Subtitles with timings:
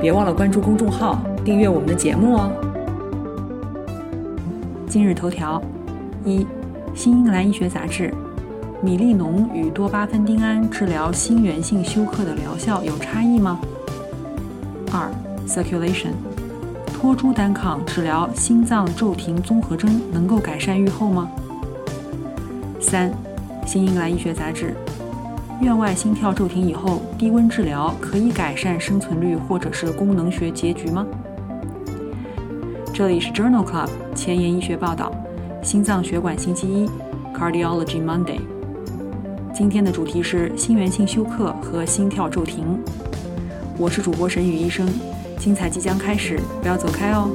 [0.00, 2.52] 别忘了关注公众号，订阅我们的节目哦。
[4.86, 5.60] 今日头条：
[6.24, 6.40] 一，
[6.94, 8.10] 《新英格兰医学杂志》，
[8.82, 13.58] 米利农与多巴芬丁胺治疗心源性休克的疗效有差异吗？
[14.92, 15.10] 二，
[15.50, 16.10] 《Circulation》，
[16.92, 21.30] 托珠单抗治疗心脏骤停综合征能够改善预后吗？
[22.80, 23.10] 三，
[23.66, 24.76] 《新英格兰医学杂志》。
[25.60, 31.06] 院外心跳骤停以后，低温治疗可以改善生存率或者是功能学结局吗？
[32.92, 35.10] 这里是 Journal Club 前沿医学报道，
[35.62, 36.86] 心脏血管星期一
[37.34, 38.40] ，Cardiology Monday。
[39.54, 42.78] 今天的主题是心源性休克和心跳骤停。
[43.78, 44.86] 我是主播沈宇医生，
[45.38, 47.30] 精彩即将开始，不要走开哦。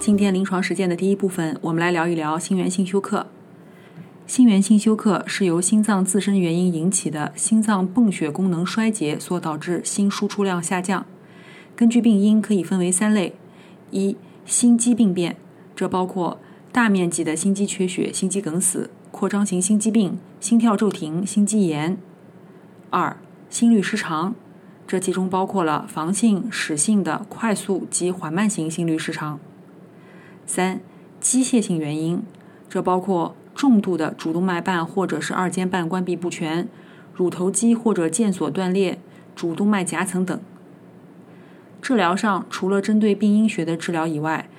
[0.00, 3.26] 今天临床实践的第一部分，我们来聊一聊心源性休克。
[4.26, 11.06] 心源性休克是由心脏自身原因引起的心脏泵血功能衰竭所导致心输出量下降。
[11.76, 13.34] 根据病因可以分为三类：
[13.92, 15.36] 一、心肌病变，
[15.76, 16.40] 这包括
[16.72, 21.96] 大面积的心肌缺血、心肌梗死、扩张型心肌病、心跳骤停、心肌炎；
[22.90, 23.16] 二、
[23.48, 24.34] 心律失常，
[24.88, 29.38] 这其中包括了房性、室性的快速及缓慢型心律失常；
[30.44, 30.80] 三、
[31.20, 32.22] 机械性原因，
[32.68, 36.68] 这包括重度的主动脉瓣或者是二尖瓣关闭不全、
[37.14, 38.98] 乳头肌或者腱索断裂、
[39.34, 40.38] 主动脉夹层等。
[41.80, 44.50] 治疗上，除了针对病因学的治疗以外，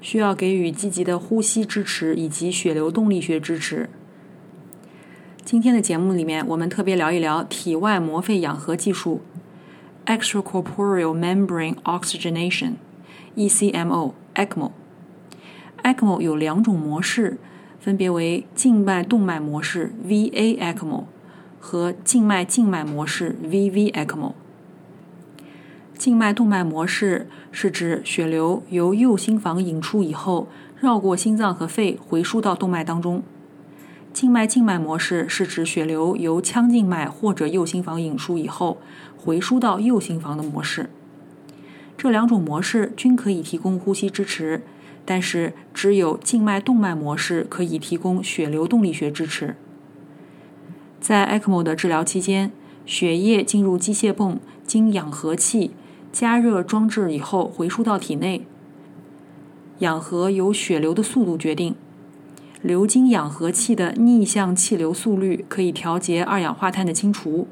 [0.00, 3.88] 需要给予积极的呼吸支持以及血流动力学支持。
[5.44, 9.20] 今天的节目里面，我们特别聊一聊体外膜肺氧合技术
[10.06, 14.14] （Extracorporeal Membrane Oxygenation，ECMO）。
[15.84, 17.38] ECMO 有两种模式。
[17.88, 21.04] 分别为静脉动脉模式 （VA ECMO）
[21.58, 24.34] 和静脉静脉模式 （VV ECMO）。
[25.96, 30.48] 静脉动脉模式是指血流由右心房引出以后，
[30.78, 33.22] 绕过心脏和肺回输到动脉当中；
[34.12, 38.76] 静脉静脉模式是指血流由腔静脉或者右心房引出以后，
[39.16, 40.90] 回输到右心房的模式。
[41.96, 44.62] 这两种模式均可以提供呼吸支持。
[45.10, 49.56] 但是，只有静脉动脉模式可以提供血流动力学支持。
[51.00, 52.52] 在 ECMO 的治疗期间，
[52.84, 55.70] 血液进入机械泵，经氧合器
[56.12, 58.46] 加热装置以后回输到体内。
[59.78, 61.74] 氧合由血流的速度决定，
[62.60, 67.48] 流经氧合器的逆向气流速率可以调节二氧化碳的清除。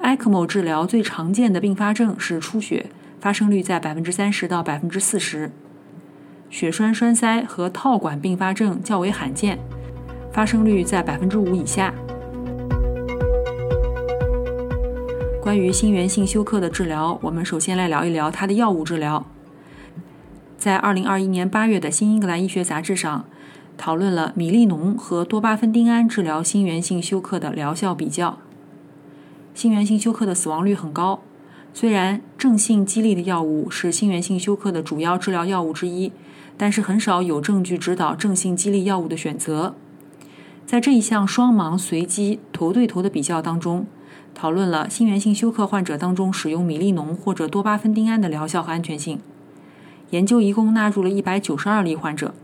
[0.00, 2.86] ECMO 治疗最常见的并发症是出血，
[3.18, 5.50] 发生率在百分之三十到百分之四十。
[6.50, 9.58] 血栓栓塞和套管并发症较为罕见，
[10.32, 11.92] 发生率在百分之五以下。
[15.42, 19.24] 关于心源性休克的治疗，我们首先来聊一聊它的药物治疗。
[20.58, 23.24] 在二零二一年八月的《新英格兰医学杂志》上，
[23.76, 28.38] 讨论了米利农和多巴芬丁胺治疗心源性休克的疗效比较。
[29.54, 31.20] 心源性休克的死亡率很高，
[31.72, 36.12] 虽然正性激励的药物是心源性休克的主要治疗药物之一。
[36.60, 39.76] 但是很少有证据指导正性激励药物的选择。
[40.66, 43.86] 在这一项双盲随机头对头的比较当中，
[44.34, 49.20] 讨论了心源性休克患者当中使用米利农或者多巴芬丁胺的疗效和安全性。
[50.10, 52.34] 研究一共纳入了一百九十二例患者，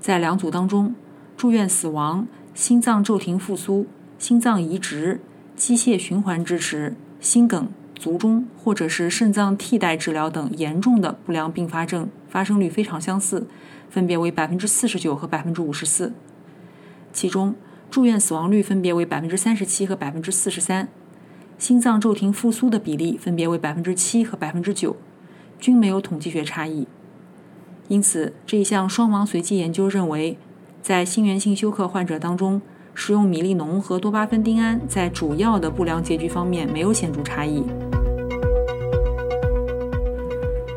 [0.00, 0.96] 在两组当中，
[1.36, 3.86] 住院死亡、心脏骤停复苏、
[4.18, 5.20] 心脏移植、
[5.54, 7.68] 机械循环支持、心梗。
[8.00, 13.46] 卒中或者是肾脏替代治疗等严重的不良并发症发生率非常相似，
[13.90, 16.14] 分别为百分之四十九和百分之五十四。
[17.12, 17.54] 其中
[17.90, 20.88] 住院死亡率分别为百分之三十七和百分之四十三，
[21.58, 24.96] 心脏骤停复苏的比例分别为百分之七和百分之九，
[25.58, 26.88] 均没有统计学差异。
[27.88, 30.38] 因此，这一项双盲随机研究认为，
[30.80, 32.62] 在心源性休克患者当中，
[33.02, 37.64] 使用米利农和多巴芬丁胺在主要的不良结局方面没有显著差异。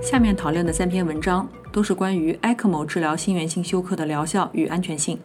[0.01, 5.19] 下面讨论的三篇文章都是关于 ECMO 治疗心源性休克的疗效与安全性。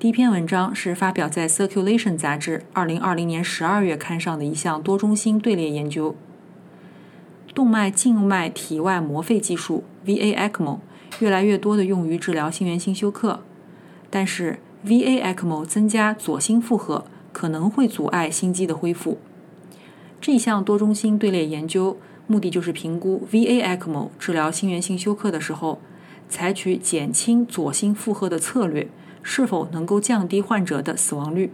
[0.00, 6.16] 第一篇文章是发表在《Circulation》杂志2020年12月刊上的一项多中心队列研究。
[7.54, 10.80] 动脉静脉体外膜肺技术 （VA ECMO）
[11.20, 13.44] 越来越多的用于治疗心源性休克，
[14.10, 19.18] 但是 VA ECMO 增加左心负荷可能会阻碍心肌的恢复。
[20.20, 21.96] 这项多中心队列研究
[22.26, 25.80] 目的就是评估 VA ECMO 治疗心源性休克的时候，
[26.28, 28.88] 采取减轻左心负荷的策略
[29.22, 31.52] 是否能够降低患者的死亡率。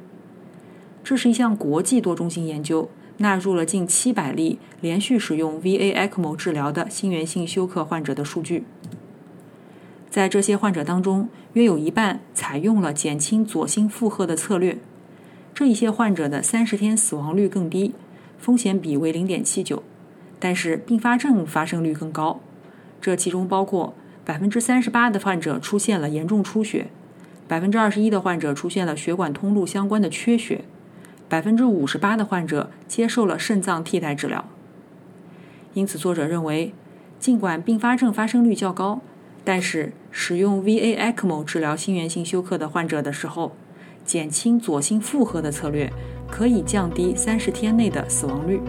[1.04, 2.90] 这是一项国际多中心研究。
[3.20, 8.62] 纳入了近七百例连续使用 VA ECMO 治疗的心源性休克患者的数据。
[10.10, 14.78] 在这些患者当中，约有一半采用了减轻左心负荷的策略。
[15.54, 17.94] 这一些患者的三十天死亡率更低，
[18.38, 19.82] 风险比为零点七九，
[20.38, 22.40] 但是并发症发生率更高。
[23.00, 23.94] 这其中包括
[24.24, 26.88] 百分之三十八的患者出现了严重出血，
[27.46, 30.64] 百分之二十一的患者出现了血管通路相关的缺血。
[31.28, 34.46] 百分之五十八的患者接受了肾脏替代治疗，
[35.74, 36.72] 因此作者认为，
[37.18, 39.02] 尽管并发症发生率较高，
[39.48, 43.52] 但是使用 VA ECMO 治疗心源性休克的患者的时候，
[44.04, 45.90] 减轻左心负荷的策略
[46.30, 48.60] 可以降低三十天内的死亡率。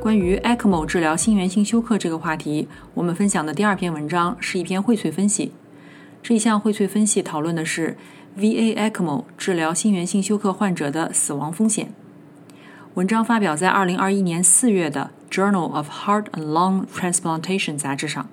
[0.00, 5.52] 关于 ECMO 治疗心源性休克这个话题，我们分享的第二篇文章是一篇荟萃分析。
[6.22, 7.98] 这一项荟萃分析讨论的是。
[8.38, 11.92] VA ECMO 治疗心源性休克患者的死亡风险。
[12.94, 18.28] 文章发表在2021年4月的《Journal of Heart and Lung Transplantation》杂志上。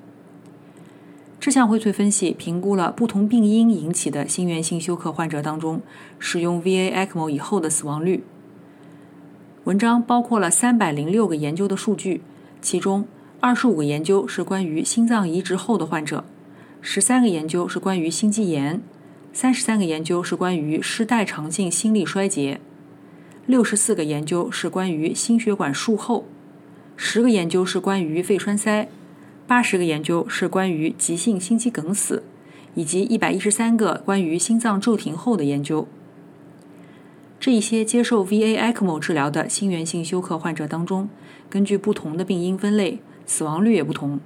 [1.40, 5.82] 这项荟萃分析评估了不同病因引起的心源性休克患者当中
[6.18, 8.24] 使用 VA ECMO 以后的死亡率。
[9.66, 12.22] 文章包括了306个研究的数据，
[12.62, 13.08] 其中
[13.42, 16.24] 25个研究是关于心脏移植后的患者
[16.84, 18.82] ，13个研究是关于心肌炎。
[19.34, 22.62] 三十三个研究是关于失代偿性心力衰竭，
[23.46, 26.26] 六十四个研究是关于心血管术后，
[26.98, 28.88] 十个研究是关于肺栓塞，
[29.46, 32.24] 八十个研究是关于急性心肌梗死，
[32.74, 35.88] 以及一百一十三个关于心脏骤停后的研究。
[37.40, 41.10] 这一些接受 VA ECMO 治疗的心源性休克患者当中，
[41.50, 44.20] 根据不同的病因分类，死亡率也不同。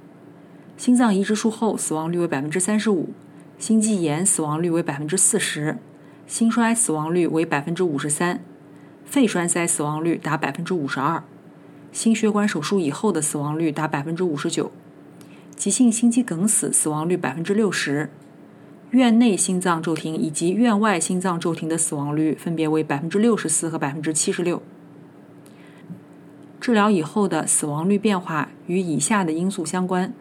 [0.76, 3.10] 心脏移植术后死亡率为百分之三十五。
[3.58, 5.76] 心肌炎死亡率为百分之四十，
[6.26, 8.42] 心衰死亡率为百分之五十三，
[9.04, 11.22] 肺栓塞死亡率达百分之五十二，
[11.92, 14.70] 心血管手术以后的死亡率达百分之五十九，
[15.56, 18.10] 急性心肌梗死死亡率百分之六十，
[18.90, 24.62] 院内心脏骤停以及院外心脏骤停的死亡率分别为百分之六十四和百分之七十六。
[26.60, 30.12] 治疗以后的死亡率变化与以下的因素相关，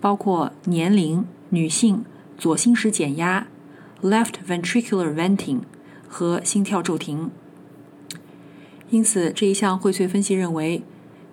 [0.00, 2.04] 包括年龄、女性。
[2.38, 3.46] 左心室减压
[4.02, 5.60] （left ventricular venting）
[6.06, 7.30] 和心跳骤停。
[8.90, 10.82] 因此，这一项荟萃分析认为，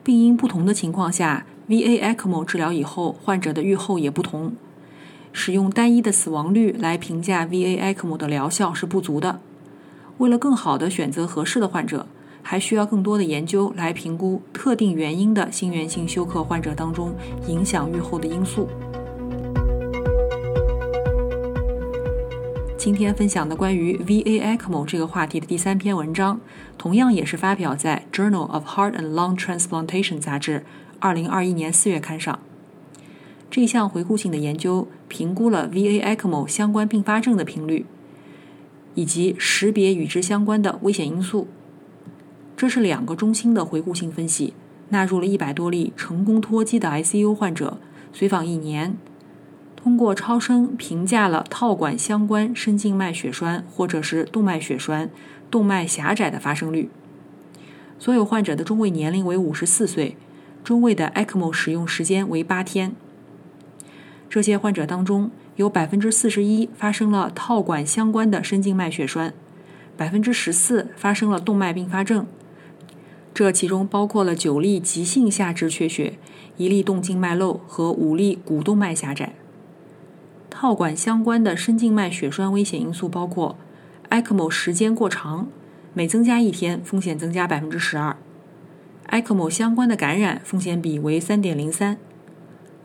[0.03, 4.53] 病因不同的情况下，VA ECMO 治疗以后患者的预后也不同。
[5.31, 9.39] 使用单一的死亡率来评价 VA ECMO 的疗效是不足的。
[10.17, 12.05] 为了更好地选择合适的患者，
[12.41, 17.15] 还需要更多的研究来评估特定原因的心源性休克患者当中
[17.47, 18.67] 影响预后的因素。
[22.83, 26.41] 今天分享的关于 VA ECMO 这个话题的第三篇文章，
[26.77, 30.65] 同样也是发表在《Journal of Heart and Lung Transplantation》杂志
[30.99, 32.37] 2021年4月刊上。
[33.49, 37.85] 这项回顾性的研究评估了 VA ECMO 相关并发症的频率，
[38.95, 41.47] 以及识别与之相关的危险因素。
[42.57, 44.53] 这是两个中心的回顾性分析，
[44.89, 47.77] 纳入了一百多例成功脱机的 ICU 患者，
[48.11, 48.97] 随访一年。
[49.83, 55.09] 通过超声评价了套管相关深静脉血栓或者是动脉血栓、
[55.51, 56.89] 动脉狭窄的发生率。
[57.99, 60.15] 所有患者的中位年龄为五十四岁，
[60.63, 62.95] 中位的 ECMO 使用时间为八天。
[64.29, 69.33] 这些患者当中，有百分之四十一发生了套管相关的深静脉血栓，
[69.97, 72.25] 百分之十四发生了动脉并发症。
[73.33, 76.13] 这其中包括了九例急性下肢缺血、
[76.55, 79.33] 一例动静脉漏和五例股动脉狭窄。
[80.53, 83.57] 套管相关的深静脉血栓危险因素包括
[84.11, 85.47] ：ECMO 时间过长，
[85.95, 88.15] 每增加一天，风险增加百分之十二
[89.09, 91.95] ；ECMO 相关的感染风险比为三点零三；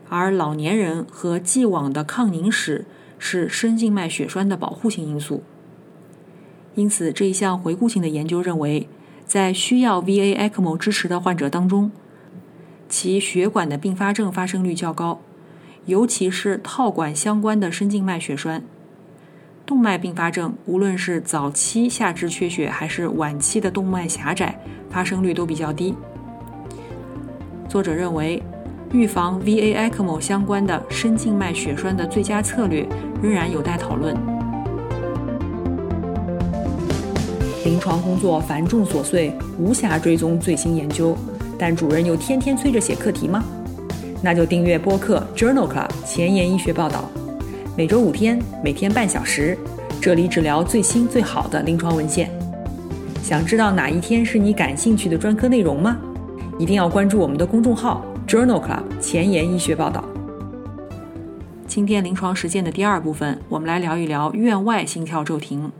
[0.09, 2.85] 而老年人和既往的抗凝史
[3.19, 5.43] 是深静脉血栓的保护性因素。
[6.73, 8.89] 因此，这一项回顾性的研究认为，
[9.27, 11.91] 在需要 VA ECMO 支持的患者当中，
[12.89, 15.21] 其血管的并发症发生率较高。
[15.89, 18.61] 尤其是套管相关的深静脉血栓。
[19.65, 25.95] 动脉并发症，无论是早期下肢缺血还是晚期的动脉狭窄，发生率都比较低。
[27.67, 28.41] 作者认为，
[28.91, 32.87] 预防 VA ECMO 相关的深静脉血栓的最佳策略
[33.21, 34.15] 仍然有待讨论。
[37.65, 41.17] 临床工作繁重琐碎，无暇追踪最新研究，
[41.57, 43.43] 但主任又天天催着写课题吗？
[44.21, 47.09] 那就订阅播客 Journal Club 前沿医学报道。
[47.77, 49.57] 每周五天，每天半小时，
[50.01, 52.29] 这里只聊最新最好的临床文献。
[53.23, 55.97] 想知道哪一天是你感兴趣的专科内容吗？
[56.57, 60.03] 一定要关注我们的公众号 Journal Club 前沿医学报道。
[61.65, 65.71] 今天临床实践的第二部分，我们来聊一聊院外心跳骤停。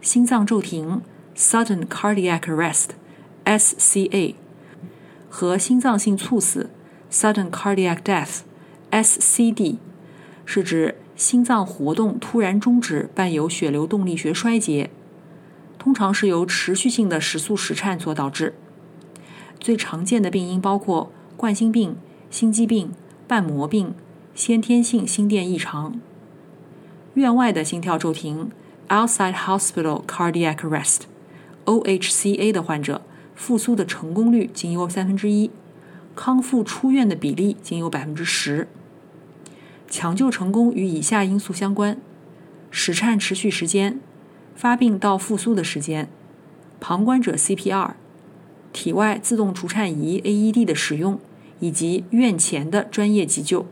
[0.00, 1.02] 心脏骤停
[1.36, 4.34] （Sudden Cardiac Arrest，SCA）
[5.28, 6.70] 和心脏性猝死
[7.10, 9.76] （Sudden Cardiac Death，SCD）。
[10.44, 14.90] 是指心脏活动突然终止，伴有血流动力学衰竭，
[15.78, 18.54] 通常是由持续性的时速时颤所导致。
[19.60, 21.96] 最常见的病因包括冠心病、
[22.30, 22.92] 心肌病、
[23.26, 23.94] 瓣膜病、
[24.34, 26.00] 先天性心电异常。
[27.14, 28.50] 院外的心跳骤停
[28.88, 33.02] （Outside Hospital Cardiac Arrest，OHCA） 的患者，
[33.34, 35.50] 复苏的成功率仅有三分之一，
[36.20, 38.66] 康复出院的比例仅有百分之十。
[39.88, 41.96] 抢救成功与以下因素相关：
[42.72, 44.00] 室颤持续时间、
[44.56, 46.08] 发病到复苏的时间、
[46.80, 47.92] 旁观者 CPR、
[48.72, 51.20] 体外自动除颤仪 AED 的使用，
[51.60, 53.64] 以及院前的专业急救。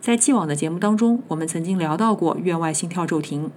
[0.00, 3.50] 在既往的节目当中，我们曾经聊到过院外心跳骤停，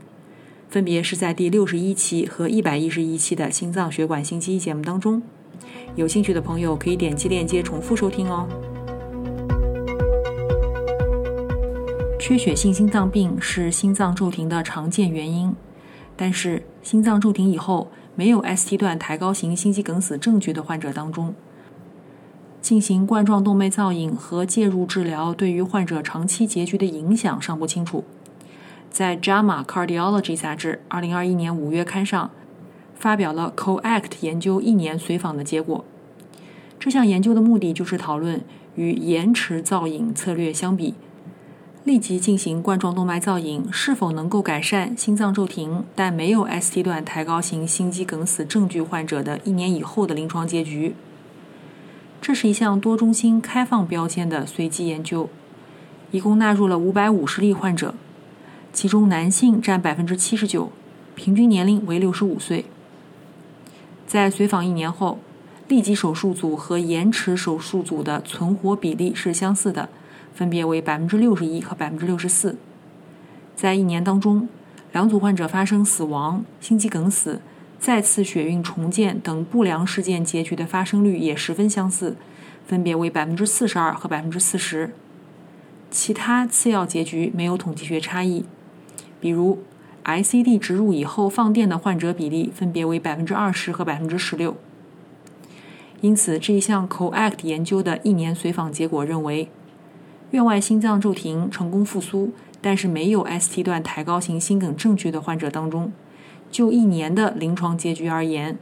[0.67, 5.21] 分别是在第六十一期和一百一十一期的心脏血管星期一节目当中。
[5.95, 8.47] 有兴趣的朋友可以点击链接重复收听哦。
[12.19, 15.55] 缺血性心脏病是心脏骤停的常见原因，
[16.15, 21.33] 但是心脏骤停以后没有 ST 段抬高型心肌梗死证据的患者当中，
[22.61, 28.03] 进行冠状动脉造影和介入治疗对于患者长期结局的影响尚不清楚。
[28.89, 32.31] 在《JAMA Cardiology》杂志2021年5月刊上
[32.99, 35.85] 发表了 COACT 研究一年随访的结果。
[36.79, 38.41] 这项研究的目的就是讨论
[38.75, 40.93] 与延迟造影策略相比。
[41.83, 50.95] 立即进行冠状动脉造影是否能够改善心脏骤停但没有 ST 段抬高型心肌梗死证据患者的一年以后的临床结局？
[52.21, 55.29] 这是一项多中心开放标签的随机研究，
[56.11, 57.93] 一共纳入了五百五十例患者，
[58.73, 60.71] 其中男性占百分之七十九，
[61.15, 62.65] 平均年龄为六十五岁。
[64.17, 65.19] 在随访一年后，
[65.67, 69.89] 立即手术组和延迟手术组的存活比例是相似的。
[70.33, 72.57] 分别为百分之六十一和百分之六十四。
[73.55, 74.49] 在一年当中，
[74.91, 77.41] 两组患者发生死亡、心肌梗死、
[77.77, 82.15] 再次血运重建等不良事件结局的发生率也十分相似，
[82.65, 84.95] 分别为百分之四十二和百分之四十。
[85.91, 88.45] 其他次要结局没有统计学差异，
[89.19, 89.59] 比如
[90.07, 94.55] ICD 植入以后放电的患者比例分别为百分之二十和百分之十六。
[95.99, 99.49] 因此，这一项 COACT 研究的一年随访结果认为。
[100.31, 105.91] 院外心脏骤停成功复苏，但是没有 ST 段抬高型心梗证据的患者当中，
[106.51, 108.57] 就一年的临床结局而言，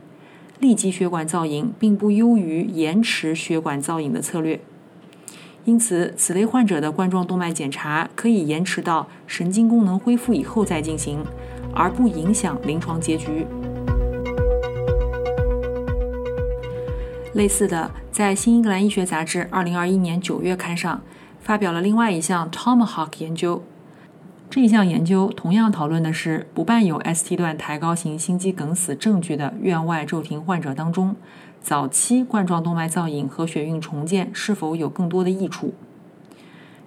[0.60, 4.60] 立即血管造影并不优于延迟血管造影的策略。
[5.66, 11.26] 因此，此类患者的冠状动脉检查可以延迟到神经功能恢复以后再进行，
[11.74, 13.46] 而不影响临床结局。
[17.34, 21.02] 类似的，在《新英格兰医学杂志》2021年9月刊上。
[21.42, 23.62] 发表了另外一项 Tomahawk 研究，
[24.50, 31.16] 这一项研究同样讨论的是不伴有 ST 段抬高型心肌梗死证据的院外骤停患者当中，
[31.66, 35.74] 早期冠状动脉造影和血运重建是否有更多的益处。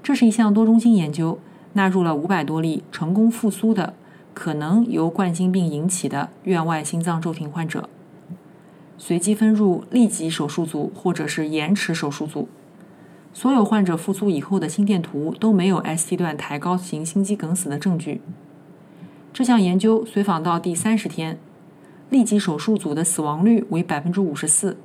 [0.04, 1.40] 这是一项多中心研究，
[1.72, 3.94] 纳入了五百多例成功复苏的
[4.32, 7.88] 可能由冠心病引起的院外心脏骤停患者，
[8.96, 12.48] 随机分入立即手术组或者是延迟手术组。
[13.34, 18.20] 所有患者复苏以后的心电图都没有 ST 段抬高型心肌梗死的证据。
[19.32, 21.36] 这项研究随访到第三十天，
[22.10, 24.76] 立即手术组的死亡率为百分之五十四，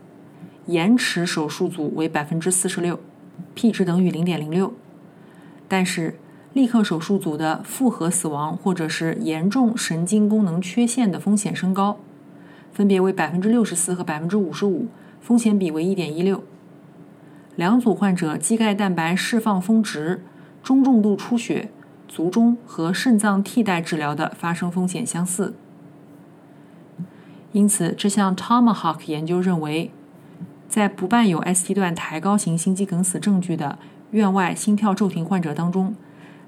[0.66, 3.00] 延迟手术组为百分之四十六
[3.56, 4.74] ，P 值等于零点零六。
[5.68, 6.20] 但是，
[6.52, 11.98] 立刻手术组的复合死亡或者是严重神经功能缺陷的风险升高，
[12.72, 14.88] 分别为百分之六十四和百分之五十五，
[15.20, 16.44] 风险比为一点一六。
[17.56, 20.24] 两组患者肌钙蛋白释放峰值、
[20.62, 21.70] 中重度出血、
[22.08, 25.54] 卒中和肾脏替代治疗的发生风险相似。
[27.54, 29.92] 因此，这项 Tomahawk 研究认为，
[30.68, 33.78] 在不伴有 ST 段抬高型心肌梗死证据的
[34.10, 35.96] 院外心跳骤停患者当中，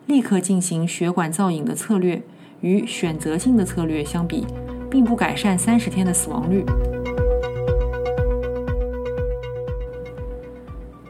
[0.08, 2.24] 立刻进行血管造影的策略
[2.62, 4.48] 与选择性的策略相比，
[4.90, 6.66] 并不改善三十天的死亡率。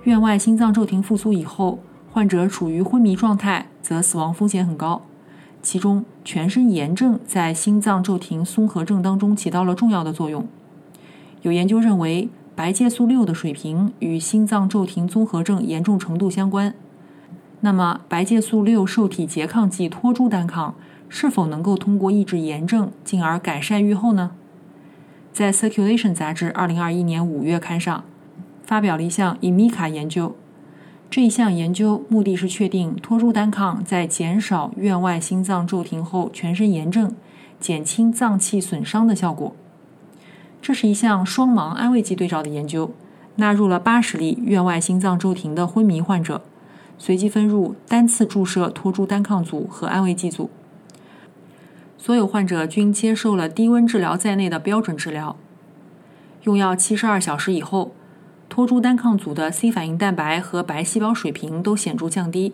[0.04, 1.80] 院外心脏骤停复苏以后，
[2.12, 5.02] 患者处于昏迷状态，则死亡风险很高。
[5.65, 10.48] 其中，全身炎症在心脏骤停综合症当中起到了重要的作用。
[11.41, 16.75] 有研究认为，白介素六的水平与心脏骤停综合症严重程度相关。
[17.62, 20.75] 那么，白介素六受体拮抗剂托珠单抗
[21.10, 24.34] 是否能够通过抑制炎症，进而改善预后呢？
[25.34, 28.03] 在《Circulation》杂志二零二一年五月刊上。
[28.63, 30.36] 发表了一项 EMICA 研究，
[31.09, 37.15] 这一项研究目的是确定托珠单抗在减少院外心脏骤停后全身炎症、
[37.57, 39.55] 减轻脏器损伤的效果。
[40.62, 42.91] 这是一项双盲安慰剂对照的研究，
[43.35, 46.41] 纳入了八十例院外心脏骤停的昏迷患者，
[46.97, 50.50] 随机分入单次注射托珠单抗组和安慰剂组。
[51.97, 55.38] 所有患者均接受了低温治疗在内的标准治疗，
[56.43, 57.93] 用药七十二小时以后。
[58.55, 62.53] 托珠单抗组的 C 反应蛋白和白细胞水平都显著降低，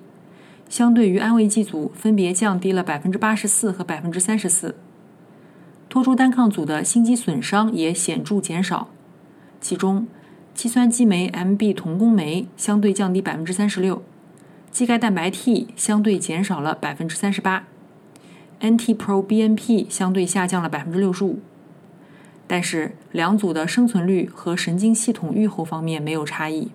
[0.67, 4.74] 相对于安慰剂组分别降低了百分之八十四和百分之三十四。
[5.89, 8.89] 托珠单抗组的心肌损伤也显著减少，
[9.60, 10.08] 其中
[10.55, 14.01] 肌酸激酶 MB 同工酶相对降低百分之三十六，
[14.72, 17.67] 肌钙蛋白 T 相对减少了百分之三十八
[18.60, 21.41] ，NT-proBNP 相对下降了百分之六十五。
[22.51, 26.70] 但是两组的生存率和神经系统预后方面没有差异，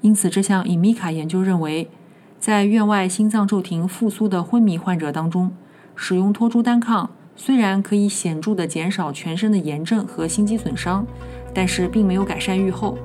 [0.00, 1.90] 因此这项 EMICA 研究认为，
[2.38, 5.52] 在院外心脏骤停复苏的昏迷患者当中，
[5.94, 11.06] 使用托珠单抗虽然可以显著的减少全身的炎症和心肌损伤，
[11.52, 12.96] 但是并没有改善预后。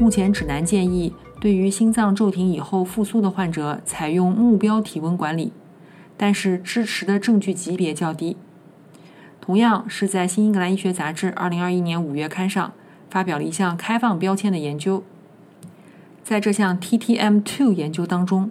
[0.00, 5.52] 目前指南建议，对于心脏骤停以后复苏的患者，采用目标体温管理。
[6.24, 8.38] 但是支持的证据级别较低。
[9.42, 12.72] 同样是在《新英格兰医学杂志》二零二一年五月刊上
[13.10, 15.04] 发表了一项开放标签的研究。
[16.22, 18.50] 在这项 TTM2 研究当中，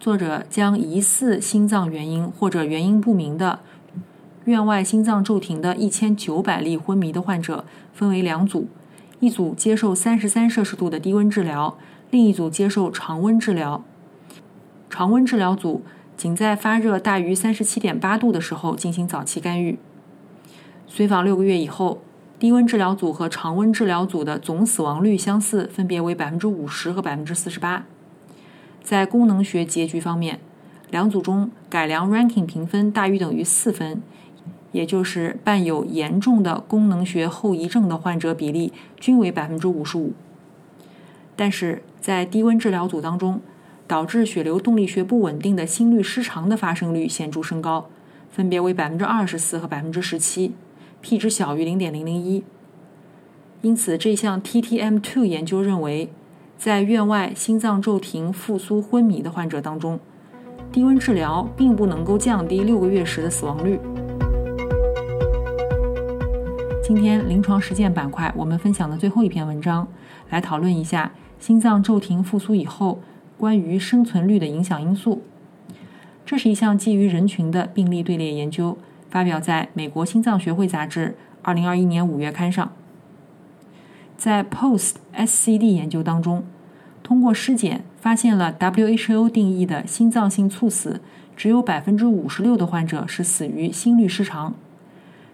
[0.00, 3.60] 作者将疑似心脏原因或者原因不明的
[4.46, 8.68] 院外心脏骤停的一千九百例昏迷的患者分为两组，
[9.20, 11.76] 一组接受三十三摄氏度的低温治疗，
[12.10, 13.84] 另一组接受常温治疗。
[14.88, 15.82] 常温治疗组
[16.18, 19.78] 仅在发热大于三十七点八度的时候进行早期干预。
[20.88, 22.02] 随访六个月以后，
[22.40, 27.86] 低温治疗组和常温治疗组的总死亡率相似，分别为百分之五十和百分之四十八。
[28.82, 30.40] 在功能学结局方面，
[30.90, 34.02] 两组中改良 Ranking 评分大于等于四分，
[34.72, 40.14] 也就是伴有严重的功能学后遗症的患者比例均为百分之五十五。
[41.36, 43.40] 但是在低温治疗组当中，
[43.88, 47.88] 导致血流动力学不稳定的心律失常的发生率显著升高，
[48.30, 50.52] 分别为百分之二十四和百分之十七
[51.00, 52.44] ，p 值小于零点零零一。
[53.62, 56.10] 因此，这项 TTM2 研究认为，
[56.58, 59.98] 在院外心脏骤停复苏昏迷的患者当中，
[60.70, 63.80] 低温治疗并不能够降低六个月时的死亡率。
[66.82, 69.88] 今天临床实践板块，我们分享的最后一篇文章，
[70.28, 73.00] 来讨论一下心脏骤停复苏以后。
[73.38, 75.22] 关于生存率的影响因素，
[76.26, 78.76] 这是一项基于人群的病例队列研究，
[79.08, 82.72] 发表在美国心脏学会杂志二零二一年五月刊上。
[84.16, 86.42] 在 Post SCD 研究当中，
[87.04, 91.00] 通过尸检发现了 WHO 定义的心脏性猝死，
[91.36, 94.54] 只有百分之五十六的患者是死于心律失常，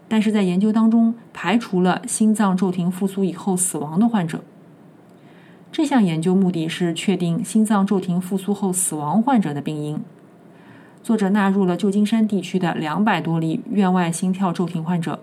[0.06, 4.44] 但是在研究当中排除了心脏骤停复苏以后死亡的患者。
[5.76, 9.98] 这项研究目的是确定心脏骤停复苏后死亡患者的病因。
[11.02, 15.18] 作者纳入了旧金山地区的两百多例院外心跳骤停患者，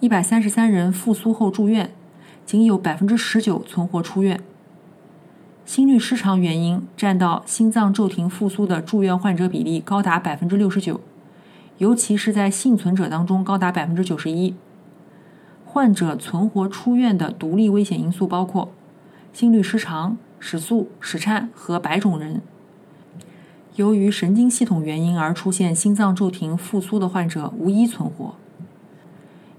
[0.00, 1.90] 一百三十三人复苏后住院，
[2.44, 4.38] 仅有百分之十九存活出院。
[5.64, 11.00] 心律失常原因占到心脏骤停复苏的住院患者比例高达百分之六十九，
[11.78, 14.54] 尤其是在幸存者当中高达百分之九十一。
[15.64, 18.68] 患者存活出院的独立危险因素包括。
[19.32, 22.42] 心律失常、室速、室颤和白种人，
[23.76, 28.34] 由于神经系统原因而出现心脏骤停复苏的患者无一存活。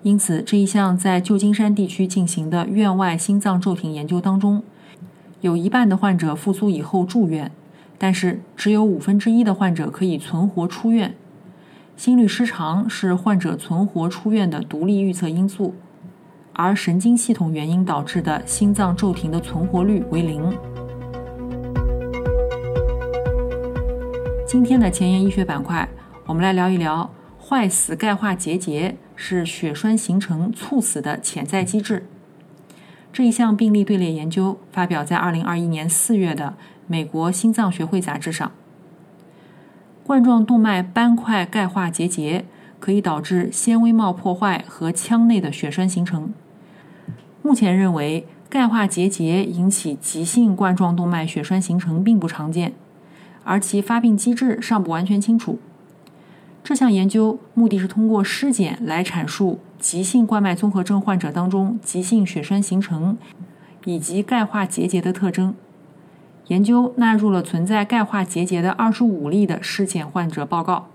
[0.04, 4.62] 因此，这一项在旧金山地区进行的院外心脏骤停研究当中，
[5.42, 7.52] 有一半的患者复苏以后住院，
[7.98, 11.16] 但是只有五分之一的患者可以存活出院。
[11.98, 15.74] 心律失常是患者存活出院的独立预测因素，
[16.56, 20.56] 而神经系统原因导致的心脏骤停的存活率为零。
[24.46, 25.90] 今天的前沿医学板块，
[26.28, 27.10] 我们来聊一聊
[27.42, 32.06] 坏死钙化结节是血栓形成猝死的潜在机制。
[33.12, 36.46] 这一项病例队列研究发表在2021年4月的
[36.86, 38.52] 《美国心脏学会杂志》上。
[40.04, 42.46] 冠状动脉斑块钙化结节
[42.80, 46.32] 可以导致纤维帽破坏和腔内的血栓形成。
[47.46, 52.72] 目前认为，钙化结节引起急性冠状动脉血栓形成并不常见，
[53.44, 55.60] 而其发病机制尚不完全清楚。
[56.64, 63.18] 这项研究目的是通过尸检来阐述急性冠脉综合症患者当中急性血栓形成
[63.84, 65.54] 以及钙化结节的特征。
[66.48, 70.88] 研究纳入了存在钙化结节的二十五例的尸检患者报告，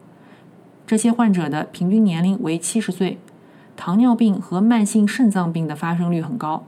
[0.87, 3.19] 这些患者的平均年龄为七十岁，
[3.79, 6.65] 糖尿病和慢性肾脏病的发生率很高。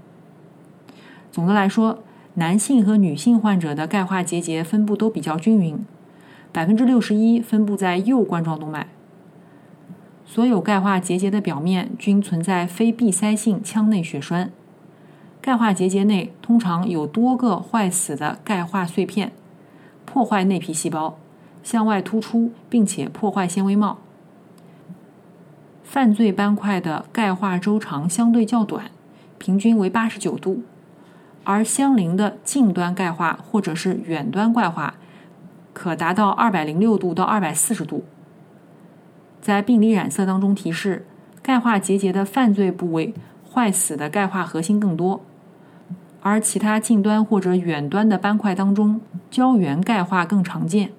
[1.32, 1.98] 总的来说，
[2.34, 5.84] 男性和女性患者的钙化结节分布都比较均匀，
[6.52, 8.86] 百分之六十一分布在右冠状动脉。
[10.24, 14.52] 所有钙化结节的表面均存在非闭塞性腔内血栓。
[15.42, 19.32] 钙化结节内通常有多个坏死的钙化碎片，
[20.04, 21.18] 破坏内皮细胞，
[21.64, 23.98] 向外突出，并且破坏纤维帽。
[25.90, 28.92] 犯罪斑块的钙化周长相对较短，
[29.38, 30.62] 平均为八十九度，
[31.42, 34.94] 而相邻的近端钙化或者是远端钙化
[35.72, 38.04] 可达到二百零六度到二百四十度。
[39.42, 41.04] 在病理染色当中提示，
[41.42, 43.12] 钙化结节的犯罪部位
[43.52, 45.20] 坏死的钙化核心更多。
[46.20, 50.92] 而其他近端或者远端的斑块当中，胶原钙化更常见。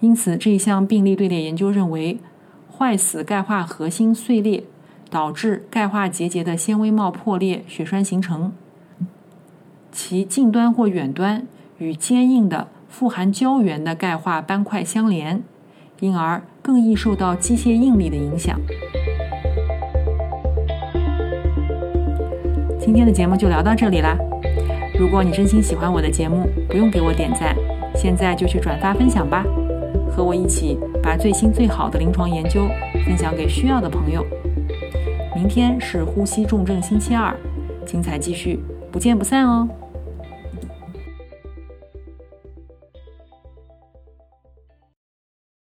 [0.00, 2.18] 因此，这一项病例队列研究认为，
[2.82, 4.64] 坏死钙化核心碎裂
[5.08, 8.50] 导致钙化结节的纤维帽破裂、血栓形成，
[9.92, 11.46] 其近端或远端
[11.78, 15.44] 与坚硬的富含胶原的钙化斑块相连，
[16.00, 18.58] 因而更易受到机械应力的影响。
[22.80, 24.18] 今天的节目就聊到这里啦！
[24.98, 27.54] 如果你真心喜欢我的节目，不用给我点赞，
[27.94, 29.44] 现在就去转发分享吧，
[30.14, 32.68] 和我一起把最新最好的临床研究
[33.04, 34.24] 分享给需要的朋友。
[35.34, 37.34] 明天是呼吸重症星期二，
[37.86, 39.68] 精彩继续，不见不散哦！